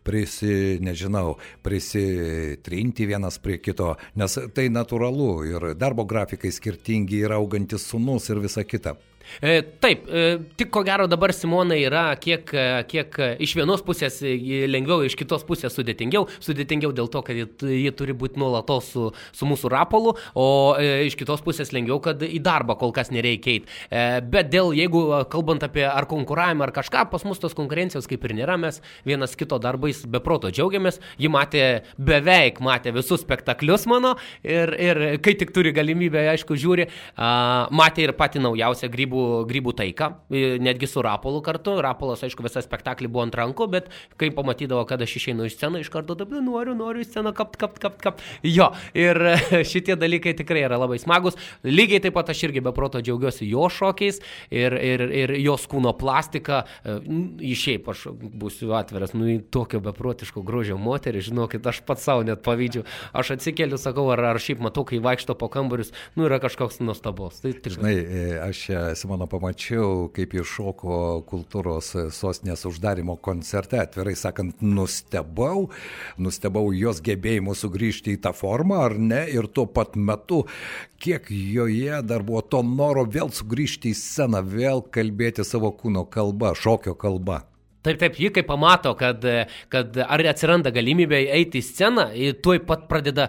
prisi, 0.04 0.78
nežinau, 0.84 1.38
prisitrinti 1.64 3.08
vienas 3.08 3.40
prie 3.40 3.58
kito, 3.62 3.94
nes 4.20 4.38
tai 4.54 4.68
natūralu 4.72 5.30
ir 5.48 5.70
darbo 5.80 6.04
grafikai 6.08 6.52
skirtingi, 6.52 7.24
yra 7.24 7.40
augantis 7.40 7.88
sunus 7.88 8.28
ir 8.30 8.44
visa 8.44 8.66
kita. 8.68 8.98
E, 9.42 9.62
taip, 9.80 10.06
e, 10.08 10.38
tik 10.58 10.70
ko 10.74 10.82
gero 10.86 11.06
dabar 11.10 11.32
Simonai 11.34 11.80
yra 11.86 12.04
kiek, 12.20 12.50
e, 12.54 12.66
kiek 12.90 13.16
iš 13.42 13.54
vienos 13.58 13.82
pusės 13.84 14.20
lengviau, 14.22 15.02
iš 15.06 15.16
kitos 15.18 15.44
pusės 15.48 15.74
sudėtingiau. 15.76 16.28
Sudėtingiau 16.44 16.92
dėl 16.96 17.10
to, 17.12 17.22
kad 17.26 17.36
ji, 17.36 17.92
turi 17.96 18.14
būti 18.16 18.40
nuolatos 18.40 18.90
su, 18.94 19.08
su 19.34 19.48
mūsų 19.48 19.70
rapolu, 19.72 20.14
o 20.38 20.46
iš 20.78 21.16
kitos 21.18 21.42
pusės 21.44 21.72
lengviau, 21.74 22.00
kad 22.04 22.22
į 22.24 22.40
darbą 22.44 22.76
kol 22.80 22.92
kas 22.94 23.10
nereikia 23.14 23.56
eiti. 23.56 23.78
Bet 24.30 24.50
dėl, 24.52 24.72
jeigu 24.76 25.02
kalbant 25.32 25.64
apie 25.66 25.84
ar 25.86 26.06
konkuravimą 26.10 26.68
ar 26.68 26.74
kažką, 26.74 27.06
pas 27.12 27.24
mus 27.26 27.40
tos 27.42 27.56
konkurencijos 27.56 28.08
kaip 28.10 28.24
ir 28.26 28.36
nėra, 28.38 28.56
mes 28.60 28.80
vienas 29.06 29.34
kito 29.38 29.58
darbais 29.62 30.04
be 30.08 30.20
proto 30.24 30.50
džiaugiamės. 30.54 31.00
Ji 31.20 31.30
matė, 31.32 31.64
beveik 31.98 32.60
matė 32.64 32.94
visus 32.96 33.24
spektaklius 33.24 33.86
mano 33.90 34.14
ir, 34.42 34.74
ir 34.78 35.02
kai 35.24 35.36
tik 35.40 35.54
turi 35.54 35.74
galimybę, 35.76 36.26
aišku, 36.34 36.56
žiūri, 36.60 36.88
matė 37.74 38.08
ir 38.08 38.14
pati 38.18 38.42
naujausią 38.42 38.90
grybų 38.92 39.13
grybų, 39.14 39.46
grybų 39.48 39.74
taiką, 39.78 40.08
netgi 40.62 40.88
su 40.88 41.02
Rapolu 41.02 41.42
kartu. 41.42 41.80
Rapolas, 41.82 42.22
aišku, 42.24 42.42
visą 42.44 42.62
spektaklį 42.62 43.08
buvo 43.08 43.24
ant 43.24 43.34
rankų, 43.34 43.68
bet 43.70 43.90
kai 44.18 44.30
pamatydavo, 44.34 44.84
kad 44.88 45.02
aš 45.02 45.16
išeinu 45.18 45.46
iš 45.46 45.56
sceną, 45.56 45.80
iš 45.80 45.90
karto 45.90 46.14
dabar 46.14 46.42
noriu, 46.42 46.74
noriu 46.74 47.02
į 47.02 47.08
sceną 47.08 47.34
kapt, 47.34 47.56
kapt, 47.56 47.78
kapt, 47.82 48.00
kapt. 48.02 48.24
Jo, 48.42 48.72
ir 48.94 49.18
šitie 49.70 49.96
dalykai 49.96 50.34
tikrai 50.36 50.64
yra 50.66 50.78
labai 50.80 50.98
smagus. 50.98 51.38
Lygiai 51.64 52.02
taip 52.02 52.14
pat 52.14 52.32
aš 52.32 52.44
irgi 52.48 52.62
be 52.64 52.72
proto 52.74 53.02
džiaugiuosi 53.02 53.48
jo 53.48 53.68
šokiais 53.70 54.20
ir, 54.50 54.74
ir, 54.74 55.06
ir 55.10 55.34
jos 55.42 55.66
kūno 55.70 55.94
plastika. 55.98 56.64
Išėjai, 56.84 57.82
aš 57.94 58.06
būsiu 58.14 58.74
atviras, 58.76 59.14
nu 59.14 59.28
į 59.30 59.38
tokio 59.54 59.80
beprotiško 59.84 60.42
grožio 60.46 60.78
moterį, 60.80 61.22
žinokit, 61.30 61.66
aš 61.66 61.82
pats 61.86 62.06
savo 62.06 62.24
net 62.26 62.42
pavydžiu. 62.44 62.84
Aš 63.14 63.34
atsikeliu, 63.36 63.78
sakau, 63.80 64.08
ar, 64.14 64.22
ar 64.32 64.40
šiaip 64.42 64.62
matau, 64.64 64.86
kai 64.88 65.00
vaikšto 65.04 65.36
po 65.38 65.50
kambarius, 65.52 65.92
nu 66.18 66.26
yra 66.28 66.40
kažkoks 66.42 66.80
nuostabos. 66.84 67.40
Tai, 67.44 67.54
tai 67.62 67.74
Žinai, 67.74 67.94
e, 67.94 68.24
aš 68.44 68.64
Simono 69.04 69.26
pamačiau, 69.28 70.06
kaip 70.16 70.32
jis 70.32 70.48
šoko 70.48 70.98
kultūros 71.28 71.90
sostinės 72.16 72.62
uždarimo 72.64 73.18
koncerte. 73.20 73.76
Atvirai 73.82 74.14
sakant, 74.16 74.62
nustebau, 74.64 75.66
nustebau 76.16 76.72
jos 76.72 77.02
gebėjimu 77.04 77.52
sugrįžti 77.52 78.16
į 78.16 78.22
tą 78.24 78.32
formą, 78.32 78.80
ar 78.86 78.96
ne, 78.96 79.20
ir 79.28 79.50
tuo 79.52 79.66
pat 79.68 79.98
metu, 80.00 80.46
kiek 81.04 81.28
joje 81.28 82.00
dar 82.08 82.24
buvo 82.24 82.40
to 82.48 82.64
noro 82.64 83.04
vėl 83.04 83.28
sugrįžti 83.28 83.92
į 83.92 83.98
sceną, 84.00 84.40
vėl 84.40 84.80
kalbėti 84.88 85.44
savo 85.44 85.74
kūno 85.76 86.08
kalbą, 86.08 86.56
šokio 86.56 86.96
kalbą. 86.96 87.42
Taip, 87.84 88.00
taip, 88.00 88.16
ji 88.16 88.30
kai 88.32 88.44
pamato, 88.48 88.94
kad, 88.96 89.24
kad 89.72 89.98
ar 90.00 90.24
atsiranda 90.30 90.72
galimybė 90.74 91.20
eiti 91.36 91.60
į 91.60 91.66
sceną, 91.66 92.08
tuoj 92.44 92.62
pat 92.64 92.86
pradeda 92.88 93.28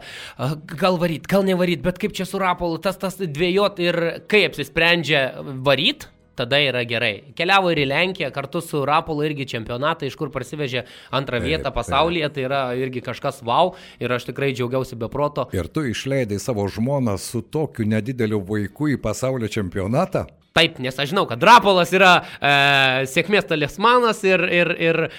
gal 0.79 0.99
varyt, 1.01 1.27
gal 1.31 1.43
nevaryt, 1.47 1.83
bet 1.83 1.99
kaip 1.99 2.15
čia 2.15 2.27
su 2.29 2.39
rapolu, 2.39 2.79
tas 2.79 2.99
tas 3.01 3.19
dviejot 3.19 3.81
ir 3.83 4.01
kai 4.31 4.45
apsisprendžia 4.47 5.27
varyt, 5.65 6.07
tada 6.35 6.59
yra 6.59 6.83
gerai. 6.87 7.33
Keliavo 7.35 7.71
ir 7.71 7.81
į 7.85 7.87
Lenkiją 7.89 8.29
kartu 8.35 8.61
su 8.63 8.83
Rapolu 8.87 9.25
irgi 9.27 9.47
čempionatą, 9.55 10.07
iš 10.07 10.17
kur 10.19 10.31
parsivežė 10.33 10.85
antrą 11.15 11.39
vietą 11.43 11.71
pasaulyje, 11.75 12.29
tai 12.35 12.47
yra 12.47 12.61
irgi 12.79 13.03
kažkas 13.05 13.41
wow 13.45 13.73
ir 14.03 14.11
aš 14.11 14.29
tikrai 14.31 14.51
džiaugiausi 14.55 14.99
be 14.99 15.09
proto. 15.11 15.47
Ir 15.55 15.71
tu 15.71 15.85
išleidai 15.87 16.39
savo 16.43 16.67
žmoną 16.67 17.17
su 17.21 17.41
tokiu 17.41 17.87
nedideliu 17.87 18.41
vaiku 18.43 18.91
į 18.95 18.99
pasaulio 19.03 19.51
čempionatą? 19.51 20.27
Taip, 20.55 20.77
nes 20.79 20.95
aš 20.95 21.09
žinau, 21.11 21.25
kad 21.27 21.41
Rapolas 21.43 21.89
yra 21.91 22.13
e, 22.39 22.51
sėkmės 23.11 23.43
talismanas 23.43 24.21
ir, 24.23 24.39
ir, 24.47 24.69
ir 24.79 24.97
e, 25.03 25.09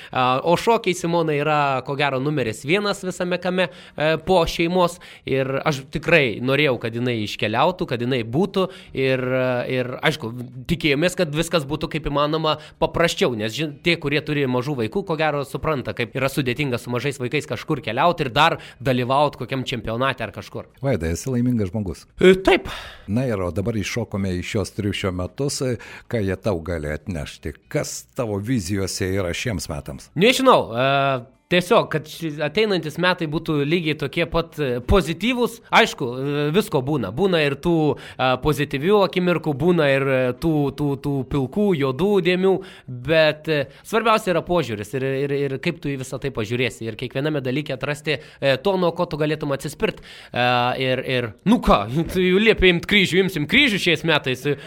o 0.49 0.55
šokiai 0.57 0.97
Simona 0.97 1.35
yra 1.37 1.57
ko 1.85 1.93
gero 2.01 2.17
numeris 2.25 2.63
vienas 2.65 3.05
visame 3.05 3.37
kame 3.37 3.67
e, 3.69 4.07
po 4.25 4.39
šeimos 4.49 4.95
ir 5.29 5.59
aš 5.61 5.83
tikrai 5.93 6.39
norėjau, 6.41 6.79
kad 6.81 6.97
jinai 6.97 7.19
iškeliautų, 7.27 7.89
kad 7.91 8.01
jinai 8.01 8.23
būtų 8.25 8.65
ir, 8.97 9.25
ir 9.75 9.91
aišku, 10.09 10.31
tikėjomės, 10.73 11.19
kad 11.21 11.37
viskas 11.37 11.69
būtų 11.69 11.93
kaip 11.99 12.09
įmanoma 12.09 12.57
paprasčiau, 12.81 13.37
nes 13.37 13.53
žin, 13.53 13.77
tie, 13.85 13.99
kurie 14.01 14.25
turi 14.25 14.49
mažų 14.49 14.79
vaikų, 14.81 15.05
ko 15.05 15.19
gero 15.21 15.45
supranta, 15.45 15.93
kaip 16.01 16.17
yra 16.17 16.33
sudėtinga 16.33 16.81
su 16.81 16.97
mažais 16.97 17.21
vaikais 17.21 17.45
kažkur 17.53 17.85
keliauti 17.85 18.25
ir 18.25 18.33
dar 18.33 18.57
dalyvauti 18.81 19.45
kokiam 19.45 19.69
čempionate 19.69 20.25
ar 20.25 20.33
kažkur. 20.41 20.73
Vaidai, 20.81 21.13
esi 21.13 21.29
laimingas 21.29 21.75
žmogus. 21.75 22.07
E, 22.25 22.33
taip. 22.41 22.73
Na 23.05 23.29
ir 23.29 23.45
o 23.45 23.53
dabar 23.53 23.77
iššokome 23.77 24.33
iš 24.41 24.57
šios 24.57 24.77
triušio 24.81 25.13
metu 25.13 25.26
metus, 25.27 25.63
ką 26.09 26.23
jie 26.25 26.37
tau 26.41 26.61
gali 26.65 26.91
atnešti. 26.95 27.53
Kas 27.69 28.05
tavo 28.17 28.39
vizijose 28.39 29.11
yra 29.19 29.35
šiems 29.37 29.69
metams? 29.73 30.11
Nežinau, 30.15 30.61
uh, 30.71 31.27
Tiesiog, 31.47 31.85
kad 31.93 32.09
ateinantis 32.43 32.97
metai 32.99 33.29
būtų 33.31 33.61
lygiai 33.71 33.95
tokie 33.95 34.25
pat 34.27 34.57
e, 34.59 34.81
pozityvūs, 34.83 35.61
aišku, 35.79 36.07
e, 36.19 36.47
visko 36.51 36.81
būna. 36.83 37.13
Būna 37.15 37.39
ir 37.45 37.55
tų 37.63 37.75
a, 37.95 38.33
pozityvių 38.43 38.97
akimirkų, 39.05 39.53
būna 39.55 39.87
ir 39.93 40.07
tų, 40.43 40.55
tų, 40.75 40.89
tų 41.05 41.13
pilkų, 41.31 41.67
juodų 41.79 42.09
dėmių, 42.27 42.53
bet 43.07 43.47
svarbiausia 43.87 44.33
yra 44.33 44.43
požiūris 44.43 44.91
ir, 44.99 45.07
ir, 45.21 45.35
ir 45.37 45.55
kaip 45.63 45.79
tu 45.85 45.93
į 45.93 46.01
visą 46.01 46.19
tai 46.19 46.33
pažiūrėsi. 46.35 46.89
Ir 46.89 46.99
kiekviename 46.99 47.45
dalyke 47.47 47.77
atrasti 47.77 48.19
to, 48.43 48.75
nuo 48.83 48.91
ko 48.99 49.07
tu 49.07 49.23
galėtum 49.23 49.55
atsispirti. 49.55 50.03
Ir, 50.83 51.05
ir, 51.07 51.31
nu 51.47 51.61
ką, 51.63 51.79
tu 52.11 52.27
jau 52.27 52.43
liepia 52.43 52.73
imti 52.73 52.91
kryžių, 52.91 53.23
imsim 53.23 53.47
kryžių 53.47 53.83
šiais 53.87 54.03
metais. 54.09 54.43
Ir, 54.51 54.59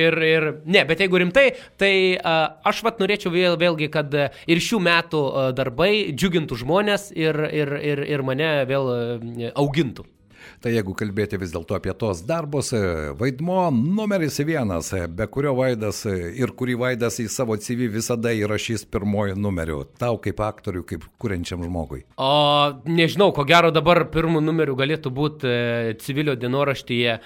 ir, 0.00 0.18
ir, 0.30 0.48
ne, 0.64 0.86
bet 0.88 1.04
jeigu 1.04 1.20
rimtai, 1.26 1.46
tai 1.76 1.92
aš 2.16 2.82
vat 2.88 3.04
norėčiau 3.04 3.36
vėl, 3.36 3.60
vėlgi, 3.60 3.92
kad 3.92 4.16
ir 4.16 4.64
šių 4.70 4.82
metų 4.88 5.24
darbai 5.60 6.05
džiugintų 6.12 6.58
žmonės 6.62 7.10
ir, 7.16 7.38
ir, 7.50 7.72
ir, 7.80 8.04
ir 8.06 8.22
mane 8.26 8.50
vėl 8.68 8.92
e, 8.92 9.50
augintų. 9.54 10.06
Tai 10.62 10.72
jeigu 10.72 10.94
kalbėti 10.96 11.38
vis 11.40 11.52
dėlto 11.54 11.76
apie 11.76 11.92
tos 11.98 12.22
darbus, 12.26 12.72
e, 12.74 13.12
vaidmo 13.18 13.68
numeris 13.74 14.38
vienas, 14.46 14.92
e, 14.96 15.04
be 15.06 15.26
kurio 15.30 15.54
Vaidas 15.58 16.02
e, 16.08 16.14
ir 16.40 16.52
kurį 16.56 16.76
Vaidas 16.80 17.18
į 17.22 17.28
savo 17.32 17.56
CV 17.60 17.88
visada 17.92 18.32
įrašys 18.34 18.86
pirmojo 18.90 19.36
numeriu, 19.38 19.82
tau 20.00 20.18
kaip 20.22 20.40
aktoriui, 20.44 20.84
kaip 20.88 21.06
kuriančiam 21.22 21.64
žmogui. 21.64 22.02
O 22.16 22.30
nežinau, 22.88 23.30
ko 23.36 23.44
gero 23.48 23.72
dabar 23.74 24.04
pirmų 24.12 24.42
numerių 24.44 24.76
galėtų 24.78 25.12
būti 25.14 25.52
civilio 26.02 26.36
dienoraštyje 26.40 27.18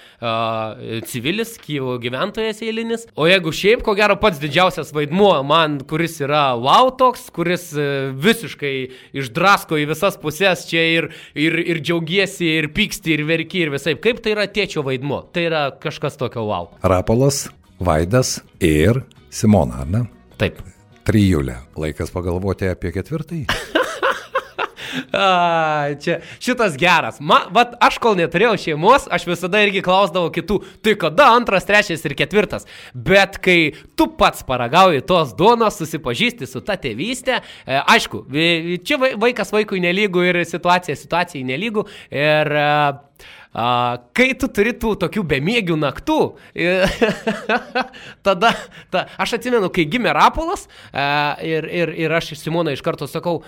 civilis, 1.09 1.55
Kyivo 1.61 1.97
gyventojas 2.01 2.61
eilinis. 2.65 3.07
O 3.15 3.27
jeigu 3.29 3.53
šiaip, 3.55 3.83
ko 3.85 3.95
gero 3.97 4.15
pats 4.21 4.39
didžiausias 4.41 4.93
vaidmuo 4.95 5.33
man, 5.47 5.79
kuris 5.87 6.17
yra 6.23 6.51
wow 6.59 6.91
toks, 6.97 7.27
kuris 7.33 7.69
visiškai 8.21 8.75
išdrasko 9.17 9.79
į 9.81 9.87
visas 9.91 10.17
pusės, 10.21 10.65
čia 10.69 10.83
ir, 10.97 11.09
ir, 11.37 11.57
ir 11.61 11.81
džiaugiesi, 11.83 12.47
ir 12.61 12.69
pyksti, 12.75 13.10
ir 13.15 13.21
ir 13.21 13.27
verki 13.27 13.65
ir 13.65 13.71
visai. 13.73 13.95
Kaip 14.01 14.21
tai 14.23 14.35
yra 14.35 14.47
tėčio 14.51 14.83
vaidmo? 14.87 15.23
Tai 15.33 15.45
yra 15.49 15.63
kažkas 15.81 16.17
tokio 16.19 16.45
wow. 16.49 16.71
Rapolas, 16.83 17.47
Vaidas 17.81 18.39
ir 18.59 19.03
Simona, 19.33 19.81
ar 19.85 19.89
ne? 19.89 20.05
Taip. 20.41 20.61
Trijulė. 21.07 21.57
Laikas 21.81 22.13
pagalvoti 22.13 22.69
apie 22.69 22.93
ketvirtąjį. 22.93 23.45
A, 25.13 25.93
čia 26.01 26.19
šitas 26.39 26.77
geras. 26.79 27.19
Ma, 27.23 27.41
vat, 27.53 27.75
aš 27.83 27.99
kol 28.03 28.17
neturėjau 28.19 28.55
šeimos, 28.59 29.07
aš 29.11 29.27
visada 29.29 29.61
irgi 29.65 29.83
klausdavau 29.85 30.31
kitų, 30.33 30.59
tai 30.83 30.95
kada 30.99 31.31
antras, 31.35 31.67
trečias 31.67 32.03
ir 32.07 32.15
ketvirtas. 32.19 32.67
Bet 32.93 33.39
kai 33.43 33.73
tu 33.99 34.09
pats 34.19 34.45
paragauji 34.47 35.05
tos 35.07 35.35
duonos, 35.37 35.79
susipažįsti 35.79 36.49
su 36.49 36.63
ta 36.65 36.77
tėvystė, 36.81 37.41
e, 37.41 37.77
aišku, 37.95 38.25
čia 38.87 38.99
vaikas 38.99 39.53
vaikui 39.55 39.83
nelygų 39.83 40.27
ir 40.29 40.43
situacija 40.49 40.97
situacijai 40.99 41.45
nelygų. 41.47 41.87
Ir 42.11 42.57
e, 42.61 42.67
A, 43.51 43.97
kai 44.15 44.29
tu 44.39 44.47
turi 44.47 44.71
tų 44.79 44.93
tokių 45.01 45.25
bemėgių 45.27 45.75
naktų, 45.75 46.19
tada, 48.27 48.53
ta, 48.93 49.01
aš 49.19 49.33
atsimenu, 49.35 49.67
kai 49.75 49.83
gimė 49.91 50.13
Rapolas 50.15 50.69
a, 50.93 51.35
e, 51.35 51.49
ir, 51.49 51.67
ir, 51.67 51.91
ir 52.05 52.15
aš 52.15 52.31
Simona 52.39 52.71
iš 52.71 52.83
karto 52.85 53.09
sakau, 53.11 53.41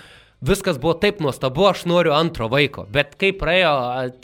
viskas 0.44 0.78
buvo 0.80 0.94
taip 1.00 1.20
nuostabu, 1.24 1.66
aš 1.70 1.84
noriu 1.90 2.14
antro 2.16 2.48
vaiko. 2.52 2.86
Bet 2.92 3.16
kai 3.20 3.32
praėjo 3.36 3.74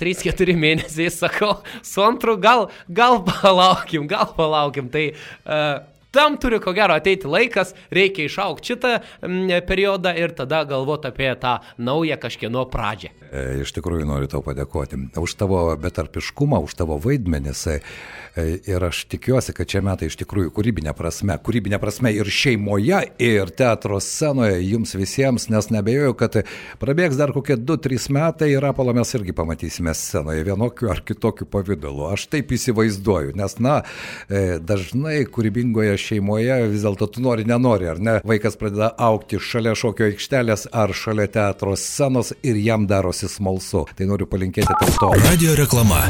3-4 0.00 0.56
mėnesiai, 0.64 1.12
sakau, 1.14 1.58
su 1.86 2.04
antru 2.04 2.36
gal, 2.40 2.68
gal 2.88 3.20
palaukim, 3.26 4.08
gal 4.10 4.34
palaukim. 4.36 4.90
Tai 4.92 5.06
uh, 5.12 5.80
Tam 6.10 6.36
turi 6.42 6.58
ko 6.58 6.72
gero 6.74 6.94
ateiti 6.98 7.28
laikas, 7.30 7.70
reikia 7.94 8.26
išaukti 8.26 8.72
šitą 8.72 8.96
periodą 9.66 10.10
ir 10.18 10.32
tada 10.34 10.64
galvoti 10.66 11.06
apie 11.12 11.30
tą 11.38 11.58
naują 11.78 12.16
kažkieno 12.18 12.64
pradžią. 12.70 13.12
E, 13.30 13.44
iš 13.62 13.70
tikrųjų 13.76 14.08
noriu 14.08 14.26
tau 14.30 14.42
padėkoti 14.42 14.98
už 15.20 15.34
tavo 15.38 15.62
betarpiškumą, 15.78 16.58
už 16.66 16.74
tavo 16.80 16.98
vaidmenis. 16.98 17.62
E, 17.70 17.78
ir 18.66 18.82
aš 18.88 19.04
tikiuosi, 19.10 19.54
kad 19.54 19.70
šie 19.70 19.84
metai 19.86 20.08
iš 20.10 20.16
tikrųjų 20.24 20.50
kūrybinė 20.56 20.96
prasme, 20.98 21.36
kūrybinė 21.38 21.78
prasme 21.82 22.10
ir 22.14 22.26
šeimoje, 22.26 23.04
ir 23.22 23.54
teatro 23.54 24.00
scenoje 24.02 24.58
jums 24.66 24.96
visiems, 24.98 25.46
nes 25.50 25.70
nebejoju, 25.70 26.16
kad 26.18 26.40
prabėgs 26.82 27.18
dar 27.20 27.30
kokie 27.36 27.54
2-3 27.54 28.10
metai 28.18 28.50
ir 28.56 28.66
Apolą 28.66 28.96
mes 28.98 29.14
irgi 29.14 29.34
pamatysime 29.36 29.94
scenoje 29.94 30.42
vienokiu 30.46 30.90
ar 30.90 31.04
kitokiu 31.06 31.46
pavydalu. 31.50 32.08
Aš 32.10 32.26
taip 32.34 32.50
įsivaizduoju, 32.58 33.36
nes, 33.38 33.58
na, 33.62 33.80
e, 34.26 34.58
dažnai 34.58 35.22
kūrybingoje 35.30 35.99
šeimoje, 36.00 36.56
vis 36.72 36.84
dėlto 36.86 37.10
tu 37.14 37.22
nori, 37.24 37.44
nenori, 37.48 37.88
ar 37.90 38.00
ne? 38.00 38.16
Vaikas 38.26 38.56
pradeda 38.60 38.90
aukti 38.98 39.40
šalia 39.40 39.74
šokio 39.78 40.08
aikštelės 40.10 40.66
ar 40.72 40.94
šalia 40.96 41.28
teatro 41.30 41.76
scenos 41.78 42.32
ir 42.42 42.58
jam 42.60 42.86
darosi 42.90 43.28
smalsu. 43.30 43.84
Tai 43.96 44.08
noriu 44.10 44.28
palinkėti 44.30 44.74
tau 44.80 44.96
to. 44.96 45.10
Radio 45.26 45.54
reklama. 45.58 46.00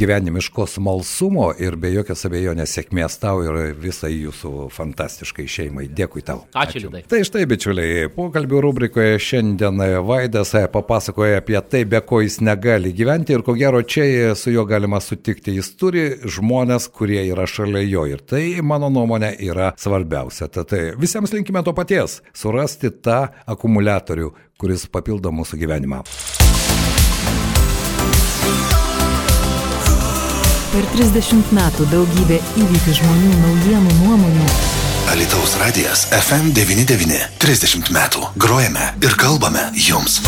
Gyvenimiško 0.00 0.66
smalsumo 0.70 1.50
ir 1.62 1.76
be 1.80 1.92
jokios 1.94 2.24
abejonės 2.28 2.74
sėkmės 2.78 3.18
tau 3.22 3.44
ir 3.44 3.74
visai 3.78 4.14
jūsų 4.16 4.68
fantastiškai 4.74 5.46
šeimai. 5.50 5.86
Dėkui 5.94 6.24
tau. 6.26 6.44
Ačiū, 6.56 6.84
Liudai. 6.86 7.04
Tai 7.08 7.20
štai, 7.26 7.44
bičiuliai, 7.50 8.08
pokalbių 8.14 8.64
rubrikoje 8.64 9.20
šiandien 9.22 9.80
Vaidas 10.04 10.54
papasakoja 10.72 11.38
apie 11.42 11.58
tai, 11.70 11.84
be 11.88 12.00
ko 12.04 12.20
jis 12.24 12.40
negali 12.44 12.92
gyventi 12.96 13.36
ir 13.36 13.44
ko 13.46 13.54
gero 13.58 13.82
čia 13.82 14.34
su 14.38 14.52
juo 14.54 14.64
galima 14.68 15.00
sutikti. 15.02 15.54
Jis 15.58 15.70
turi 15.78 16.04
žmonės, 16.24 16.88
kurie 16.94 17.20
yra 17.26 17.46
šalia 17.50 17.84
jo 17.84 18.06
ir 18.10 18.22
tai, 18.24 18.44
mano 18.62 18.90
nuomonė, 18.92 19.33
yra 19.38 19.72
svarbiausia. 19.78 20.48
Tad 20.48 20.68
tai 20.70 20.92
visiems 21.00 21.32
linkime 21.32 21.62
to 21.64 21.72
paties- 21.72 22.20
surasti 22.40 22.90
tą 22.90 23.28
akumuliatorių, 23.46 24.30
kuris 24.58 24.86
papildo 24.86 25.30
mūsų 25.30 25.58
gyvenimą. 25.58 26.02
Per 30.74 30.86
30 30.96 31.52
metų 31.54 31.84
daugybė 31.86 32.40
įvykių 32.58 32.94
žmonių, 32.98 33.30
naujienų, 33.44 33.92
nuomonių. 34.00 34.48
Alitaus 35.12 35.54
radijas 35.60 36.08
FM99. 36.10 37.20
30 37.38 37.92
metų. 37.94 38.26
Grojame 38.34 38.90
ir 39.04 39.14
kalbame 39.20 39.68
jums. 39.78 40.18